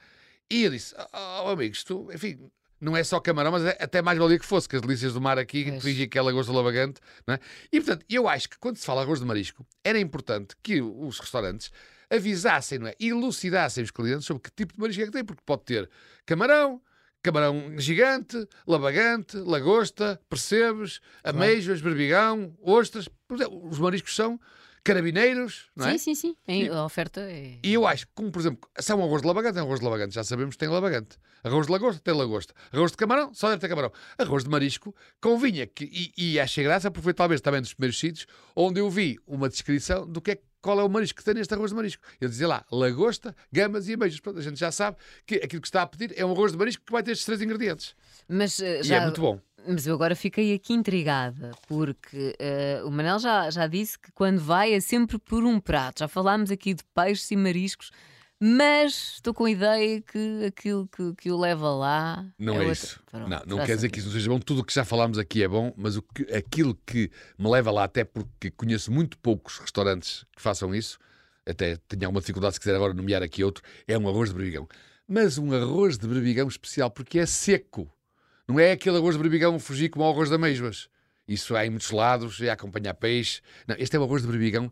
E 0.54 0.62
eu 0.62 0.70
disse, 0.70 0.94
oh, 1.12 1.48
amigo, 1.48 1.74
isto, 1.74 2.08
enfim, 2.14 2.38
não 2.80 2.96
é 2.96 3.02
só 3.02 3.18
camarão, 3.18 3.50
mas 3.50 3.64
é 3.64 3.76
até 3.80 4.00
mais 4.00 4.16
valia 4.16 4.38
que 4.38 4.46
fosse, 4.46 4.68
que 4.68 4.76
as 4.76 4.82
delícias 4.82 5.12
do 5.12 5.20
mar 5.20 5.36
aqui, 5.36 5.64
fingi 5.80 6.06
que 6.06 6.16
é 6.16 6.22
lagosta 6.22 6.52
lavagante, 6.52 7.00
não 7.26 7.34
é? 7.34 7.40
E 7.72 7.80
portanto, 7.80 8.06
eu 8.08 8.28
acho 8.28 8.48
que 8.48 8.56
quando 8.56 8.76
se 8.76 8.86
fala 8.86 9.02
arroz 9.02 9.18
de 9.18 9.26
marisco, 9.26 9.66
era 9.82 9.98
importante 9.98 10.54
que 10.62 10.80
os 10.80 11.18
restaurantes 11.18 11.72
avisassem, 12.08 12.78
não 12.78 12.86
é? 12.86 12.94
Elucidassem 13.00 13.82
os 13.82 13.90
clientes 13.90 14.26
sobre 14.26 14.44
que 14.44 14.50
tipo 14.52 14.74
de 14.74 14.80
marisco 14.80 15.02
é 15.02 15.06
que 15.06 15.10
tem, 15.10 15.24
porque 15.24 15.42
pode 15.44 15.64
ter 15.64 15.90
camarão, 16.24 16.80
camarão 17.20 17.76
gigante, 17.76 18.46
lavagante, 18.64 19.36
lagosta, 19.38 20.20
percebes, 20.30 21.00
ameijoas, 21.24 21.80
berbigão, 21.80 22.56
ostras. 22.62 23.08
Os 23.28 23.80
mariscos 23.80 24.14
são 24.14 24.38
carabineiros, 24.84 25.66
não 25.74 25.88
é? 25.88 25.92
Sim, 25.92 25.98
sim, 25.98 26.14
sim. 26.14 26.36
Em- 26.46 26.68
A 26.68 26.84
oferta 26.84 27.20
é. 27.22 27.58
E 27.62 27.72
eu 27.74 27.86
acho 27.86 28.06
como 28.14 28.30
por 28.30 28.38
exemplo, 28.40 28.68
se 28.78 28.92
é 28.92 28.94
um 28.94 29.02
arroz 29.02 29.22
de 29.22 29.26
lavagante, 29.28 29.58
é 29.58 29.62
um 29.62 29.64
arroz 29.66 29.80
de 29.80 29.84
lavagante, 29.84 30.14
já 30.14 30.22
sabemos 30.22 30.54
que 30.54 30.58
tem 30.58 30.68
lavagante. 30.68 31.16
Arroz 31.42 31.66
de 31.66 31.72
lagosta, 31.72 32.00
tem 32.02 32.14
lagosta. 32.14 32.54
Arroz 32.72 32.90
de 32.92 32.96
camarão, 32.96 33.32
só 33.34 33.48
deve 33.48 33.60
ter 33.60 33.68
camarão. 33.68 33.92
Arroz 34.16 34.44
de 34.44 34.50
marisco, 34.50 34.94
convinha 35.20 35.66
que, 35.66 35.84
e, 36.16 36.32
e 36.32 36.40
achei 36.40 36.62
graça, 36.64 36.90
porque 36.90 37.04
foi 37.04 37.14
talvez 37.14 37.40
também 37.40 37.60
dos 37.60 37.74
primeiros 37.74 37.98
sítios 37.98 38.26
onde 38.54 38.80
eu 38.80 38.88
vi 38.90 39.18
uma 39.26 39.48
descrição 39.48 40.06
do 40.06 40.20
que 40.22 40.32
é, 40.32 40.38
qual 40.62 40.80
é 40.80 40.84
o 40.84 40.88
marisco 40.88 41.18
que 41.18 41.24
tem 41.24 41.34
neste 41.34 41.52
arroz 41.52 41.70
de 41.70 41.76
marisco. 41.76 42.02
Eu 42.20 42.28
dizia 42.28 42.48
lá, 42.48 42.64
lagosta, 42.72 43.36
gamas 43.52 43.88
e 43.88 43.94
ameijos. 43.94 44.20
Pronto, 44.20 44.38
a 44.38 44.42
gente 44.42 44.58
já 44.58 44.72
sabe 44.72 44.96
que 45.26 45.34
aquilo 45.36 45.60
que 45.60 45.68
está 45.68 45.82
a 45.82 45.86
pedir 45.86 46.14
é 46.16 46.24
um 46.24 46.32
arroz 46.32 46.52
de 46.52 46.58
marisco 46.58 46.82
que 46.84 46.92
vai 46.92 47.02
ter 47.02 47.10
estes 47.12 47.26
três 47.26 47.42
ingredientes. 47.42 47.94
Mas 48.26 48.58
eh, 48.60 48.80
E 48.80 48.82
já. 48.84 48.96
é 48.96 49.00
muito 49.02 49.20
bom. 49.20 49.38
Mas 49.66 49.86
eu 49.86 49.94
agora 49.94 50.14
fiquei 50.14 50.52
aqui 50.54 50.72
intrigada, 50.72 51.52
porque 51.66 52.34
eh, 52.38 52.82
o 52.84 52.90
Manel 52.90 53.18
já, 53.18 53.50
já 53.50 53.66
disse 53.66 53.98
que 53.98 54.12
quando 54.12 54.38
vai 54.40 54.72
é 54.74 54.80
sempre 54.80 55.18
por 55.18 55.44
um 55.44 55.58
prato. 55.60 56.00
Já 56.00 56.08
falámos 56.08 56.50
aqui 56.50 56.74
de 56.74 56.82
peixes 56.94 57.30
e 57.30 57.36
mariscos, 57.36 57.90
mas 58.40 59.14
estou 59.14 59.32
com 59.32 59.44
a 59.44 59.50
ideia 59.50 60.00
que 60.02 60.44
aquilo 60.46 60.88
que, 60.88 61.14
que 61.14 61.30
o 61.30 61.38
leva 61.38 61.70
lá. 61.70 62.26
Não 62.38 62.54
é, 62.54 62.58
outra- 62.58 62.72
isso. 62.72 63.00
Pronto, 63.10 63.28
não, 63.28 63.42
não 63.46 63.64
quer 63.64 63.74
dizer 63.76 63.88
que 63.90 63.98
isso 64.00 64.08
não 64.08 64.12
seja 64.14 64.28
bom. 64.28 64.38
Tudo 64.38 64.60
o 64.60 64.64
que 64.64 64.74
já 64.74 64.84
falámos 64.84 65.18
aqui 65.18 65.42
é 65.42 65.48
bom, 65.48 65.72
mas 65.76 65.96
o 65.96 66.02
que- 66.02 66.24
aquilo 66.34 66.78
que 66.86 67.10
me 67.38 67.48
leva 67.48 67.70
lá, 67.70 67.84
até 67.84 68.04
porque 68.04 68.50
conheço 68.50 68.92
muito 68.92 69.16
poucos 69.18 69.58
restaurantes 69.58 70.26
que 70.36 70.42
façam 70.42 70.74
isso, 70.74 70.98
até 71.46 71.76
tenho 71.88 72.04
alguma 72.06 72.20
dificuldade 72.20 72.54
se 72.54 72.60
quiser 72.60 72.74
agora 72.74 72.92
nomear 72.92 73.22
aqui 73.22 73.42
outro, 73.44 73.62
é 73.86 73.96
um 73.96 74.08
arroz 74.08 74.30
de 74.30 74.34
berbigão. 74.36 74.68
Mas 75.06 75.38
um 75.38 75.52
arroz 75.52 75.96
de 75.98 76.06
berbigão 76.06 76.48
especial, 76.48 76.90
porque 76.90 77.18
é 77.18 77.26
seco. 77.26 77.90
Não 78.48 78.60
é 78.60 78.72
aquele 78.72 78.96
arroz 78.96 79.16
de 79.16 79.22
berbigão 79.22 79.58
fugir 79.58 79.88
como 79.88 80.04
ao 80.04 80.12
arroz 80.12 80.28
de 80.28 80.34
ameijoas. 80.34 80.88
Isso 81.26 81.56
há 81.56 81.64
em 81.64 81.70
muitos 81.70 81.90
lados, 81.90 82.40
é 82.40 82.50
acompanhar 82.50 82.94
peixe. 82.94 83.40
Não, 83.66 83.76
este 83.78 83.96
é 83.96 84.00
um 84.00 84.04
arroz 84.04 84.22
de 84.22 84.28
berbigão 84.28 84.70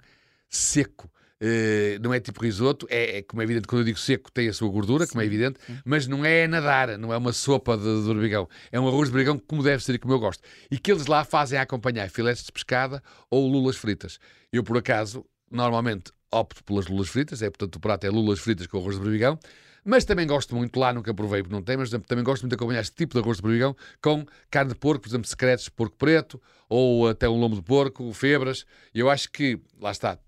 seco. 0.48 1.10
Eh, 1.44 1.98
não 2.00 2.14
é 2.14 2.20
tipo 2.20 2.40
risoto, 2.40 2.86
é, 2.88 3.18
é, 3.18 3.22
como 3.22 3.42
é 3.42 3.44
evidente, 3.44 3.66
quando 3.66 3.80
eu 3.80 3.84
digo 3.84 3.98
seco, 3.98 4.30
tem 4.30 4.48
a 4.48 4.52
sua 4.52 4.68
gordura, 4.68 5.08
como 5.08 5.20
é 5.20 5.24
evidente, 5.24 5.58
mas 5.84 6.06
não 6.06 6.24
é 6.24 6.46
nadar, 6.46 6.96
não 6.96 7.12
é 7.12 7.16
uma 7.16 7.32
sopa 7.32 7.76
de, 7.76 7.82
de 7.82 8.06
berbigão. 8.06 8.48
É 8.70 8.78
um 8.78 8.86
arroz 8.86 9.08
de 9.08 9.14
berbigão 9.14 9.40
como 9.40 9.60
deve 9.60 9.82
ser 9.82 9.96
e 9.96 9.98
como 9.98 10.14
eu 10.14 10.20
gosto. 10.20 10.40
E 10.70 10.78
que 10.78 10.92
eles 10.92 11.06
lá 11.08 11.24
fazem 11.24 11.58
a 11.58 11.62
acompanhar 11.62 12.08
filetes 12.10 12.44
de 12.44 12.52
pescada 12.52 13.02
ou 13.28 13.48
lulas 13.48 13.74
fritas. 13.74 14.20
Eu, 14.52 14.62
por 14.62 14.78
acaso, 14.78 15.26
normalmente 15.50 16.12
opto 16.30 16.62
pelas 16.62 16.86
lulas 16.86 17.08
fritas, 17.08 17.42
é 17.42 17.50
portanto 17.50 17.74
o 17.74 17.80
prato 17.80 18.04
é 18.06 18.10
lulas 18.10 18.38
fritas 18.38 18.68
com 18.68 18.78
arroz 18.78 18.94
de 18.94 19.02
berbigão. 19.02 19.36
Mas 19.84 20.04
também 20.04 20.26
gosto 20.26 20.54
muito, 20.54 20.78
lá 20.78 20.92
nunca 20.92 21.12
provei 21.12 21.42
porque 21.42 21.54
não 21.54 21.62
tem, 21.62 21.76
mas 21.76 21.90
também 21.90 22.24
gosto 22.24 22.42
muito 22.42 22.50
de 22.50 22.54
acompanhar 22.54 22.80
este 22.80 22.94
tipo 22.94 23.14
de 23.14 23.20
arroz 23.20 23.38
de 23.38 23.42
berbigão 23.42 23.76
com 24.00 24.24
carne 24.48 24.72
de 24.72 24.78
porco, 24.78 25.02
por 25.02 25.08
exemplo, 25.08 25.26
secretos 25.26 25.64
de 25.64 25.72
porco 25.72 25.96
preto, 25.96 26.40
ou 26.68 27.08
até 27.08 27.28
um 27.28 27.36
lombo 27.36 27.56
de 27.56 27.62
porco, 27.62 28.12
febras. 28.12 28.64
Eu 28.94 29.10
acho 29.10 29.30
que, 29.30 29.60
lá 29.80 29.90
está, 29.90 30.18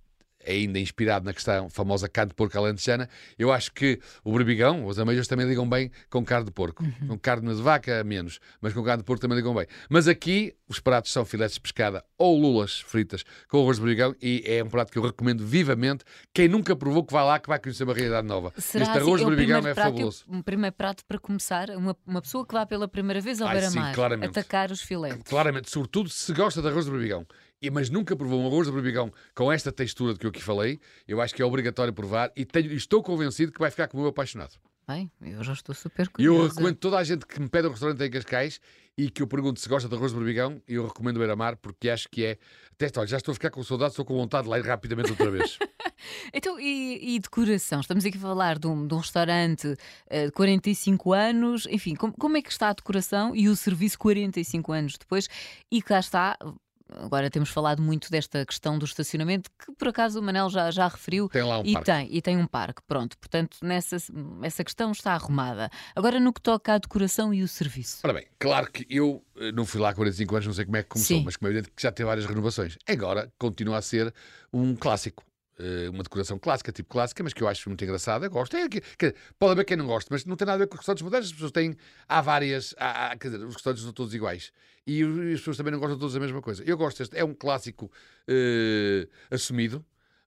ainda 0.46 0.78
inspirado 0.78 1.24
na 1.24 1.32
questão 1.32 1.68
famosa 1.68 2.08
carne 2.08 2.30
de 2.30 2.34
porco 2.34 2.56
alentejana, 2.56 3.08
eu 3.38 3.52
acho 3.52 3.72
que 3.72 4.00
o 4.22 4.32
berbigão, 4.32 4.86
os 4.86 4.98
ameijos 4.98 5.26
também 5.26 5.46
ligam 5.46 5.68
bem 5.68 5.90
com 6.10 6.24
carne 6.24 6.46
de 6.46 6.52
porco. 6.52 6.84
Com 7.06 7.18
carne 7.18 7.54
de 7.54 7.62
vaca, 7.62 8.02
menos, 8.04 8.40
mas 8.60 8.72
com 8.72 8.82
carne 8.82 9.02
de 9.02 9.06
porco 9.06 9.20
também 9.20 9.36
ligam 9.36 9.54
bem. 9.54 9.66
Mas 9.88 10.08
aqui, 10.08 10.54
os 10.68 10.80
pratos 10.80 11.12
são 11.12 11.24
filetes 11.24 11.54
de 11.54 11.60
pescada 11.60 12.04
ou 12.16 12.38
lulas 12.38 12.80
fritas 12.80 13.24
com 13.48 13.60
arroz 13.60 13.76
de 13.76 13.84
berbigão 13.84 14.14
e 14.20 14.42
é 14.46 14.62
um 14.62 14.68
prato 14.68 14.90
que 14.90 14.98
eu 14.98 15.02
recomendo 15.02 15.46
vivamente. 15.46 16.04
Quem 16.32 16.48
nunca 16.48 16.74
provou 16.74 17.04
que 17.04 17.12
vai 17.12 17.24
lá, 17.24 17.38
que 17.38 17.48
vai 17.48 17.58
conhecer 17.58 17.84
uma 17.84 17.94
realidade 17.94 18.26
nova. 18.26 18.52
Será 18.56 18.84
este 18.84 18.98
assim, 18.98 19.00
arroz 19.00 19.20
é 19.20 19.24
de 19.24 19.30
berbigão 19.30 19.66
é 19.66 19.74
fabuloso. 19.74 20.24
Um 20.28 20.42
primeiro 20.42 20.74
prato 20.74 21.04
para 21.06 21.18
começar, 21.18 21.70
uma, 21.70 21.96
uma 22.06 22.22
pessoa 22.22 22.46
que 22.46 22.54
vá 22.54 22.64
pela 22.66 22.88
primeira 22.88 23.20
vez 23.20 23.40
ao 23.40 23.48
beira-mar 23.48 23.94
atacar 24.22 24.70
os 24.70 24.80
filetes. 24.80 25.22
Claramente, 25.24 25.70
sobretudo 25.70 26.08
se 26.08 26.32
gosta 26.32 26.60
de 26.62 26.68
arroz 26.68 26.86
de 26.86 26.90
berbigão. 26.90 27.26
E, 27.64 27.70
mas 27.70 27.88
nunca 27.88 28.14
provou 28.14 28.40
um 28.42 28.46
arroz 28.46 28.66
de 28.66 28.72
berbigão 28.72 29.12
com 29.34 29.50
esta 29.50 29.72
textura 29.72 30.12
de 30.12 30.18
que 30.18 30.26
eu 30.26 30.30
aqui 30.30 30.42
falei, 30.42 30.78
eu 31.08 31.20
acho 31.20 31.34
que 31.34 31.40
é 31.40 31.44
obrigatório 31.44 31.92
provar 31.92 32.30
e 32.36 32.44
tenho- 32.44 32.72
estou 32.72 33.02
convencido 33.02 33.50
que 33.52 33.58
vai 33.58 33.70
ficar 33.70 33.88
como 33.88 34.02
eu 34.04 34.08
apaixonado. 34.08 34.52
Bem, 34.86 35.10
eu 35.22 35.42
já 35.42 35.54
estou 35.54 35.74
super 35.74 36.06
E 36.18 36.24
eu 36.26 36.34
curiosa. 36.34 36.48
recomendo 36.50 36.76
toda 36.76 36.98
a 36.98 37.04
gente 37.04 37.24
que 37.26 37.40
me 37.40 37.48
pede 37.48 37.66
um 37.68 37.70
restaurante 37.70 38.02
em 38.04 38.10
Cascais 38.10 38.60
e 38.98 39.08
que 39.08 39.22
eu 39.22 39.26
pergunto 39.26 39.58
se 39.58 39.66
gosta 39.66 39.88
de 39.88 39.94
arroz 39.94 40.12
de 40.12 40.18
berbigão, 40.18 40.60
eu 40.68 40.86
recomendo 40.86 41.16
Beira-Mar 41.18 41.56
porque 41.56 41.88
acho 41.88 42.06
que 42.10 42.22
é. 42.22 42.38
Até, 42.72 42.90
olha, 43.00 43.06
já 43.08 43.16
estou 43.16 43.32
a 43.32 43.34
ficar 43.34 43.50
com 43.50 43.62
saudade, 43.62 43.92
estou 43.92 44.04
com 44.04 44.14
vontade 44.14 44.44
de 44.44 44.50
lá 44.50 44.58
ir 44.58 44.66
rapidamente 44.66 45.10
outra 45.10 45.30
vez. 45.30 45.58
Então, 46.34 46.60
e, 46.60 47.14
e 47.14 47.18
decoração? 47.18 47.80
Estamos 47.80 48.04
aqui 48.04 48.18
a 48.18 48.20
falar 48.20 48.58
de 48.58 48.66
um, 48.66 48.86
de 48.86 48.92
um 48.92 48.98
restaurante 48.98 49.74
eh, 50.10 50.26
de 50.26 50.32
45 50.32 51.12
anos. 51.14 51.66
Enfim, 51.70 51.94
como, 51.94 52.12
como 52.12 52.36
é 52.36 52.42
que 52.42 52.50
está 52.50 52.68
a 52.68 52.72
decoração 52.74 53.34
e 53.34 53.48
o 53.48 53.56
serviço 53.56 53.98
45 53.98 54.72
anos 54.72 54.98
depois? 54.98 55.28
E 55.72 55.80
cá 55.80 56.00
está. 56.00 56.36
Agora 56.90 57.30
temos 57.30 57.48
falado 57.48 57.80
muito 57.82 58.10
desta 58.10 58.44
questão 58.44 58.78
do 58.78 58.84
estacionamento, 58.84 59.50
que 59.58 59.72
por 59.72 59.88
acaso 59.88 60.20
o 60.20 60.22
Manel 60.22 60.50
já, 60.50 60.70
já 60.70 60.86
referiu. 60.86 61.28
Tem 61.28 61.42
lá 61.42 61.60
um 61.60 61.64
e 61.64 61.72
parque. 61.72 61.90
tem, 61.90 62.08
e 62.10 62.22
tem 62.22 62.36
um 62.36 62.46
parque, 62.46 62.82
pronto. 62.86 63.16
Portanto, 63.18 63.56
nessa 63.62 63.96
essa 64.42 64.62
questão 64.62 64.92
está 64.92 65.12
arrumada. 65.14 65.70
Agora, 65.96 66.20
no 66.20 66.32
que 66.32 66.40
toca 66.40 66.74
à 66.74 66.78
decoração 66.78 67.32
e 67.32 67.42
o 67.42 67.48
serviço. 67.48 68.00
Ora 68.04 68.12
bem, 68.12 68.26
claro 68.38 68.70
que 68.70 68.86
eu 68.88 69.24
eh, 69.36 69.50
não 69.52 69.64
fui 69.64 69.80
lá 69.80 69.90
há 69.90 69.94
45 69.94 70.34
anos, 70.34 70.46
não 70.46 70.54
sei 70.54 70.64
como 70.64 70.76
é 70.76 70.82
que 70.82 70.90
começou, 70.90 71.16
Sim. 71.18 71.24
mas 71.24 71.36
como 71.36 71.48
é 71.48 71.52
evidente 71.52 71.72
que 71.74 71.82
já 71.82 71.90
tem 71.90 72.04
várias 72.04 72.26
renovações. 72.26 72.76
Agora 72.86 73.32
continua 73.38 73.78
a 73.78 73.82
ser 73.82 74.12
um 74.52 74.76
clássico. 74.76 75.24
Eh, 75.58 75.88
Uma 75.90 76.02
decoração 76.02 76.38
clássica, 76.38 76.72
tipo 76.72 76.88
clássica, 76.88 77.22
mas 77.22 77.32
que 77.32 77.42
eu 77.42 77.48
acho 77.48 77.68
muito 77.68 77.82
engraçada. 77.84 78.28
Gosto. 78.28 78.56
É, 78.56 78.68
que- 78.68 78.80
que- 78.80 79.14
pode 79.38 79.52
haver 79.52 79.64
quem 79.64 79.76
não 79.76 79.86
goste, 79.86 80.10
mas 80.10 80.24
não 80.24 80.36
tem 80.36 80.46
nada 80.46 80.56
a 80.56 80.58
ver 80.58 80.66
com 80.66 80.74
os 80.74 80.80
restaurantes 80.80 81.02
modernos. 81.02 81.28
As 81.28 81.32
pessoas 81.32 81.52
têm. 81.52 81.76
Há 82.08 82.20
várias. 82.20 82.74
Há, 82.78 83.12
há- 83.12 83.16
quer 83.16 83.28
dizer, 83.30 83.44
os 83.44 83.54
restaurantes 83.54 83.84
são 83.84 83.92
todos 83.92 84.14
iguais. 84.14 84.52
E 84.86 85.02
as 85.32 85.40
pessoas 85.40 85.56
também 85.56 85.72
não 85.72 85.78
gostam 85.80 85.98
todos 85.98 86.12
da 86.14 86.20
mesma 86.20 86.42
coisa. 86.42 86.62
Eu 86.64 86.76
gosto 86.76 86.98
deste. 86.98 87.16
É 87.16 87.24
um 87.24 87.32
clássico 87.34 87.90
eh, 88.28 89.08
assumido, 89.30 89.84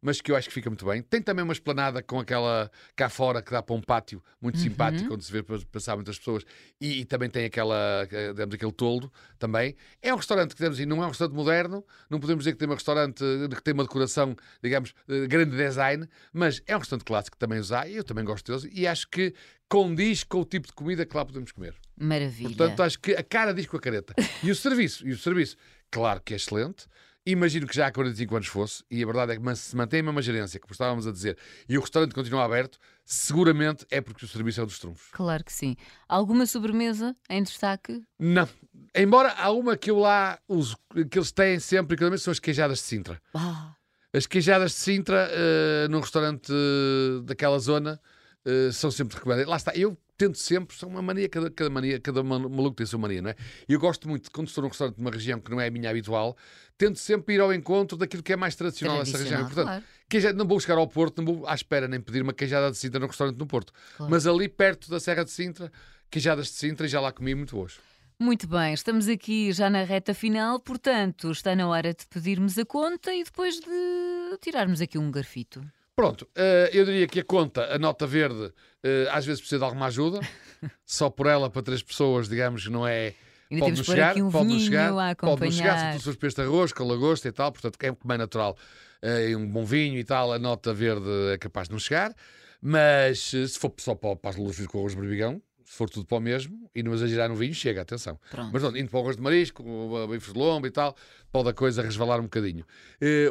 mas 0.07 0.21
que 0.21 0.31
eu 0.31 0.37
acho 0.37 0.47
que 0.47 0.53
fica 0.53 0.69
muito 0.69 0.85
bem. 0.85 1.01
Tem 1.01 1.21
também 1.21 1.43
uma 1.43 1.51
esplanada 1.51 2.01
com 2.01 2.17
aquela 2.17 2.71
cá 2.95 3.09
fora 3.09 3.41
que 3.41 3.51
dá 3.51 3.61
para 3.61 3.75
um 3.75 3.81
pátio 3.81 4.23
muito 4.41 4.55
Uhum. 4.55 4.61
simpático, 4.63 5.13
onde 5.13 5.25
se 5.25 5.31
vê 5.31 5.43
pa- 5.43 5.59
passar 5.69 5.95
muitas 5.97 6.17
pessoas, 6.17 6.43
e, 6.79 7.01
e 7.01 7.05
também 7.05 7.29
tem 7.29 7.43
aquela, 7.43 8.07
eh, 8.09 8.29
digamos, 8.31 8.55
aquele 8.55 8.71
toldo 8.71 9.11
também. 9.37 9.75
É 10.01 10.13
um 10.13 10.17
restaurante 10.17 10.51
que 10.55 10.61
temos, 10.61 10.79
e 10.79 10.85
não 10.85 11.03
é 11.03 11.05
um 11.05 11.09
restaurante 11.09 11.35
moderno, 11.35 11.83
não 12.09 12.19
podemos 12.21 12.43
dizer 12.45 12.53
que 12.53 12.57
tem 12.59 12.69
um 12.69 12.73
restaurante 12.73 13.21
eh, 13.23 13.53
que 13.53 13.61
tem 13.61 13.73
uma 13.73 13.83
decoração, 13.83 14.33
digamos, 14.63 14.93
de 15.07 15.27
grande 15.27 15.57
design, 15.57 16.07
mas 16.31 16.61
é 16.65 16.73
um 16.75 16.79
restaurante 16.79 17.05
clássico 17.05 17.35
que 17.35 17.39
também 17.39 17.59
há, 17.71 17.87
e 17.87 17.97
eu 17.97 18.03
também 18.05 18.23
gosto 18.23 18.45
deles, 18.49 18.67
e 18.73 18.87
acho 18.87 19.07
que 19.09 19.33
condiz 19.67 20.23
com 20.23 20.39
o 20.39 20.45
tipo 20.45 20.67
de 20.67 20.73
comida 20.73 21.05
que 21.05 21.17
lá 21.17 21.25
podemos 21.25 21.51
comer. 21.51 21.75
Maravilha. 21.99 22.47
Portanto, 22.49 22.81
acho 22.81 22.97
que 22.99 23.11
a 23.11 23.23
cara 23.23 23.53
diz 23.53 23.65
com 23.67 23.75
a 23.75 23.79
careta. 23.81 24.13
E 24.41 24.49
o 24.49 24.55
serviço, 24.55 25.05
e 25.05 25.11
o 25.11 25.17
serviço, 25.17 25.57
claro 25.91 26.21
que 26.21 26.33
é 26.33 26.37
excelente. 26.37 26.85
Imagino 27.29 27.67
que 27.67 27.75
já 27.75 27.87
há 27.87 27.91
45 27.91 28.35
anos 28.37 28.47
fosse, 28.47 28.83
e 28.89 29.03
a 29.03 29.05
verdade 29.05 29.33
é 29.33 29.37
que 29.37 29.55
se 29.57 29.75
mantém 29.75 29.99
a 29.99 30.03
mesma 30.03 30.21
gerência, 30.21 30.61
como 30.61 30.71
estávamos 30.71 31.05
a 31.05 31.11
dizer, 31.11 31.37
e 31.67 31.77
o 31.77 31.81
restaurante 31.81 32.13
continua 32.15 32.45
aberto, 32.45 32.79
seguramente 33.03 33.85
é 33.91 33.99
porque 33.99 34.23
o 34.23 34.27
serviço 34.29 34.61
é 34.61 34.65
dos 34.65 34.79
trunfos. 34.79 35.09
Claro 35.11 35.43
que 35.43 35.51
sim. 35.51 35.75
Alguma 36.07 36.45
sobremesa 36.45 37.13
em 37.29 37.43
destaque? 37.43 38.01
Não. 38.17 38.47
Embora 38.95 39.33
há 39.33 39.51
uma 39.51 39.75
que 39.75 39.91
eu 39.91 39.99
lá 39.99 40.39
uso, 40.47 40.77
que 41.11 41.17
eles 41.19 41.29
têm 41.33 41.59
sempre, 41.59 42.01
e 42.01 42.09
vez 42.09 42.21
são 42.21 42.31
as 42.31 42.39
queijadas 42.39 42.77
de 42.77 42.85
Sintra. 42.85 43.21
Ah, 43.33 43.75
As 44.13 44.25
queijadas 44.25 44.71
de 44.71 44.77
Sintra, 44.77 45.27
eh, 45.29 45.87
num 45.89 45.99
restaurante 45.99 46.49
eh, 46.49 47.23
daquela 47.25 47.59
zona, 47.59 47.99
eh, 48.47 48.71
são 48.71 48.89
sempre 48.89 49.15
recomendadas. 49.17 49.47
Lá 49.49 49.57
está, 49.57 49.73
eu 49.75 49.97
tento 50.17 50.37
sempre, 50.39 50.75
são 50.75 50.89
uma 50.89 51.01
mania, 51.01 51.29
cada, 51.29 51.51
cada 51.51 51.69
mania, 51.69 51.99
cada 51.99 52.23
ma- 52.23 52.39
maluco 52.39 52.75
tem 52.77 52.85
a 52.85 52.87
sua 52.87 52.97
mania, 52.97 53.21
não 53.21 53.29
é? 53.29 53.35
E 53.69 53.73
eu 53.73 53.79
gosto 53.79 54.07
muito, 54.09 54.31
quando 54.31 54.47
estou 54.47 54.61
num 54.63 54.69
restaurante 54.69 54.95
de 54.95 55.01
uma 55.01 55.11
região 55.11 55.39
que 55.39 55.51
não 55.51 55.61
é 55.61 55.67
a 55.67 55.71
minha 55.71 55.89
habitual, 55.89 56.35
tento 56.77 56.97
sempre 56.97 57.35
ir 57.35 57.41
ao 57.41 57.53
encontro 57.53 57.97
daquilo 57.97 58.23
que 58.23 58.33
é 58.33 58.35
mais 58.35 58.55
tradicional 58.55 58.97
dessa 58.99 59.17
região. 59.17 59.41
E, 59.41 59.43
portanto, 59.45 59.65
claro. 59.65 59.83
queija- 60.09 60.33
não 60.33 60.47
vou 60.47 60.59
chegar 60.59 60.77
ao 60.77 60.87
Porto, 60.87 61.21
não 61.21 61.25
vou 61.35 61.47
à 61.47 61.53
espera 61.53 61.87
nem 61.87 61.99
pedir 62.01 62.21
uma 62.23 62.33
queijada 62.33 62.71
de 62.71 62.77
Sintra 62.77 62.99
num 62.99 63.07
restaurante 63.07 63.37
no 63.37 63.45
Porto. 63.45 63.71
Claro. 63.97 64.09
Mas 64.11 64.25
ali 64.25 64.47
perto 64.49 64.89
da 64.89 64.99
Serra 64.99 65.23
de 65.23 65.29
Sintra, 65.31 65.71
queijadas 66.09 66.47
de 66.47 66.53
Sintra, 66.53 66.85
e 66.87 66.89
já 66.89 66.99
lá 67.01 67.11
comi 67.11 67.35
muito 67.35 67.55
boas. 67.55 67.77
Muito 68.19 68.47
bem, 68.47 68.73
estamos 68.73 69.07
aqui 69.07 69.51
já 69.53 69.69
na 69.69 69.83
reta 69.83 70.11
final, 70.11 70.59
portanto, 70.59 71.29
está 71.29 71.55
na 71.55 71.67
hora 71.67 71.93
de 71.93 72.03
pedirmos 72.07 72.57
a 72.57 72.65
conta 72.65 73.13
e 73.13 73.23
depois 73.23 73.59
de 73.59 74.37
tirarmos 74.41 74.81
aqui 74.81 74.97
um 74.97 75.11
garfito. 75.11 75.63
Pronto, 75.97 76.29
eh, 76.35 76.69
eu 76.73 76.85
diria 76.85 77.07
que 77.07 77.21
a 77.21 77.23
conta, 77.23 77.73
a 77.73 77.79
nota 77.79 78.05
verde, 78.05 78.53
eh, 78.83 79.07
às 79.09 79.25
vezes 79.25 79.41
precisa 79.41 79.57
de 79.57 79.65
alguma 79.65 79.87
ajuda. 79.87 80.19
Só 80.85 81.09
por 81.09 81.25
ela, 81.25 81.49
para 81.49 81.63
três 81.63 81.81
pessoas, 81.81 82.29
digamos, 82.29 82.67
não 82.67 82.87
é. 82.87 83.15
Ainda 83.49 83.63
Pode 83.63 83.73
temos 83.73 83.79
nos 83.79 83.79
que 83.79 83.85
pôr 83.85 83.95
chegar, 83.95 84.17
um 84.17 84.29
pode 84.29 84.59
chegar, 84.59 85.15
pode 85.15 85.51
chegar, 85.51 85.93
se 85.93 85.97
tu 85.97 86.03
fores 86.03 86.19
para 86.19 86.27
este 86.27 86.41
arroz, 86.41 86.71
com 86.71 86.83
lagosta 86.83 87.27
e 87.27 87.31
tal, 87.31 87.51
portanto, 87.51 87.79
é 87.81 87.91
como 87.91 88.13
é 88.13 88.17
natural, 88.17 88.55
eh, 89.01 89.35
um 89.35 89.47
bom 89.47 89.65
vinho 89.65 89.97
e 89.97 90.03
tal, 90.03 90.31
a 90.31 90.37
nota 90.37 90.71
verde 90.71 91.09
é 91.33 91.37
capaz 91.39 91.67
de 91.67 91.71
não 91.71 91.79
chegar, 91.79 92.13
mas 92.61 93.19
se 93.31 93.57
for 93.57 93.73
só 93.77 93.95
para, 93.95 94.15
para 94.17 94.29
as 94.29 94.35
luzes 94.35 94.67
com 94.67 94.77
arroz 94.77 94.93
de 94.93 95.01
berbigão, 95.01 95.41
se 95.65 95.75
for 95.75 95.89
tudo 95.89 96.05
para 96.05 96.17
o 96.17 96.21
mesmo, 96.21 96.69
e 96.75 96.83
não 96.83 96.93
exagerar 96.93 97.27
no 97.27 97.35
vinho, 97.35 97.55
chega, 97.55 97.81
atenção. 97.81 98.19
Pronto. 98.29 98.51
Mas 98.53 98.61
pronto, 98.61 98.77
indo 98.77 98.89
para 98.91 98.99
o 98.99 99.01
arroz 99.01 99.15
de 99.15 99.21
marisco, 99.23 99.63
o 99.63 100.07
bifes 100.07 100.31
de 100.31 100.37
lombo 100.37 100.67
e 100.67 100.71
tal, 100.71 100.95
pode 101.31 101.49
a 101.49 101.53
coisa 101.53 101.81
resvalar 101.81 102.19
um 102.19 102.23
bocadinho. 102.23 102.65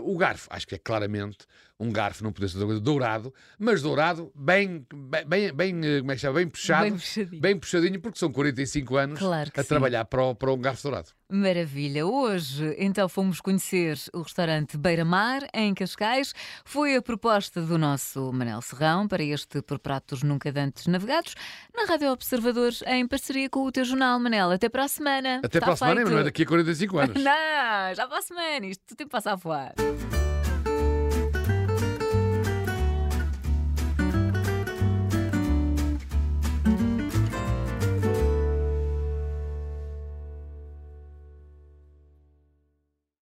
O 0.03 0.17
garfo, 0.17 0.49
acho 0.51 0.67
que 0.67 0.75
é 0.75 0.79
claramente 0.79 1.47
um 1.79 1.91
garfo, 1.93 2.25
não 2.25 2.33
podia 2.33 2.49
ser 2.49 2.55
outra 2.57 2.67
coisa, 2.69 2.81
dourado, 2.81 3.35
mas 3.59 3.83
dourado, 3.83 4.33
bem, 4.35 4.87
bem, 5.27 5.53
bem, 5.53 5.81
eh, 5.85 5.99
como 6.01 6.13
é 6.13 6.15
que 6.15 6.21
chama? 6.23 6.35
Bem 6.39 6.49
puxado, 6.49 6.83
Bem 6.85 6.93
puxadinho. 6.95 7.41
bem 7.43 7.59
puxadinho, 7.59 8.01
porque 8.01 8.19
são 8.19 8.33
45 8.33 8.97
anos 8.97 9.19
Claro 9.19 9.51
a 9.55 9.63
sim. 9.63 9.69
trabalhar 9.69 10.05
para, 10.07 10.23
o- 10.23 10.35
para 10.35 10.53
um 10.53 10.59
garfo 10.59 10.83
dourado. 10.85 11.09
Maravilha! 11.29 12.07
Hoje, 12.07 12.75
então, 12.79 13.09
fomos 13.09 13.41
conhecer 13.41 13.99
o 14.15 14.23
restaurante 14.23 14.79
Beira 14.79 15.05
Mar, 15.05 15.41
em 15.53 15.75
Cascais. 15.75 16.33
Foi 16.65 16.95
a 16.95 17.03
proposta 17.03 17.61
do 17.61 17.77
nosso 17.77 18.33
Manel 18.33 18.63
Serrão 18.63 19.09
para 19.09 19.23
este 19.25 19.61
Por 19.61 19.79
Pratos 19.81 20.23
Nunca 20.23 20.53
Dantes 20.53 20.87
Navegados, 20.87 21.35
na 21.77 21.85
Rádio 21.85 22.11
Observadores, 22.13 22.83
em 22.87 23.07
parceria 23.09 23.51
com 23.51 23.65
o 23.67 23.73
teu 23.73 23.85
jornal, 23.85 24.19
Manel. 24.21 24.53
Até 24.53 24.69
para 24.69 24.85
a 24.85 24.89
semana! 24.89 25.39
Até 25.45 25.59
Está 25.59 25.61
para 25.61 25.73
a 25.73 25.77
semana, 25.77 25.95
feito. 25.97 26.07
mas 26.07 26.15
não 26.15 26.21
é 26.21 26.25
daqui 26.25 26.43
a 26.43 26.47
45 26.47 26.99
anos. 26.99 27.17
Não, 27.23 27.95
já 27.95 28.07
para 28.07 28.19
a 28.19 28.23
semana. 28.23 28.67
Isto 28.67 28.93
o 28.93 28.97
tempo 28.97 29.11
passa 29.11 29.33
a 29.33 29.35
voar. 29.35 29.75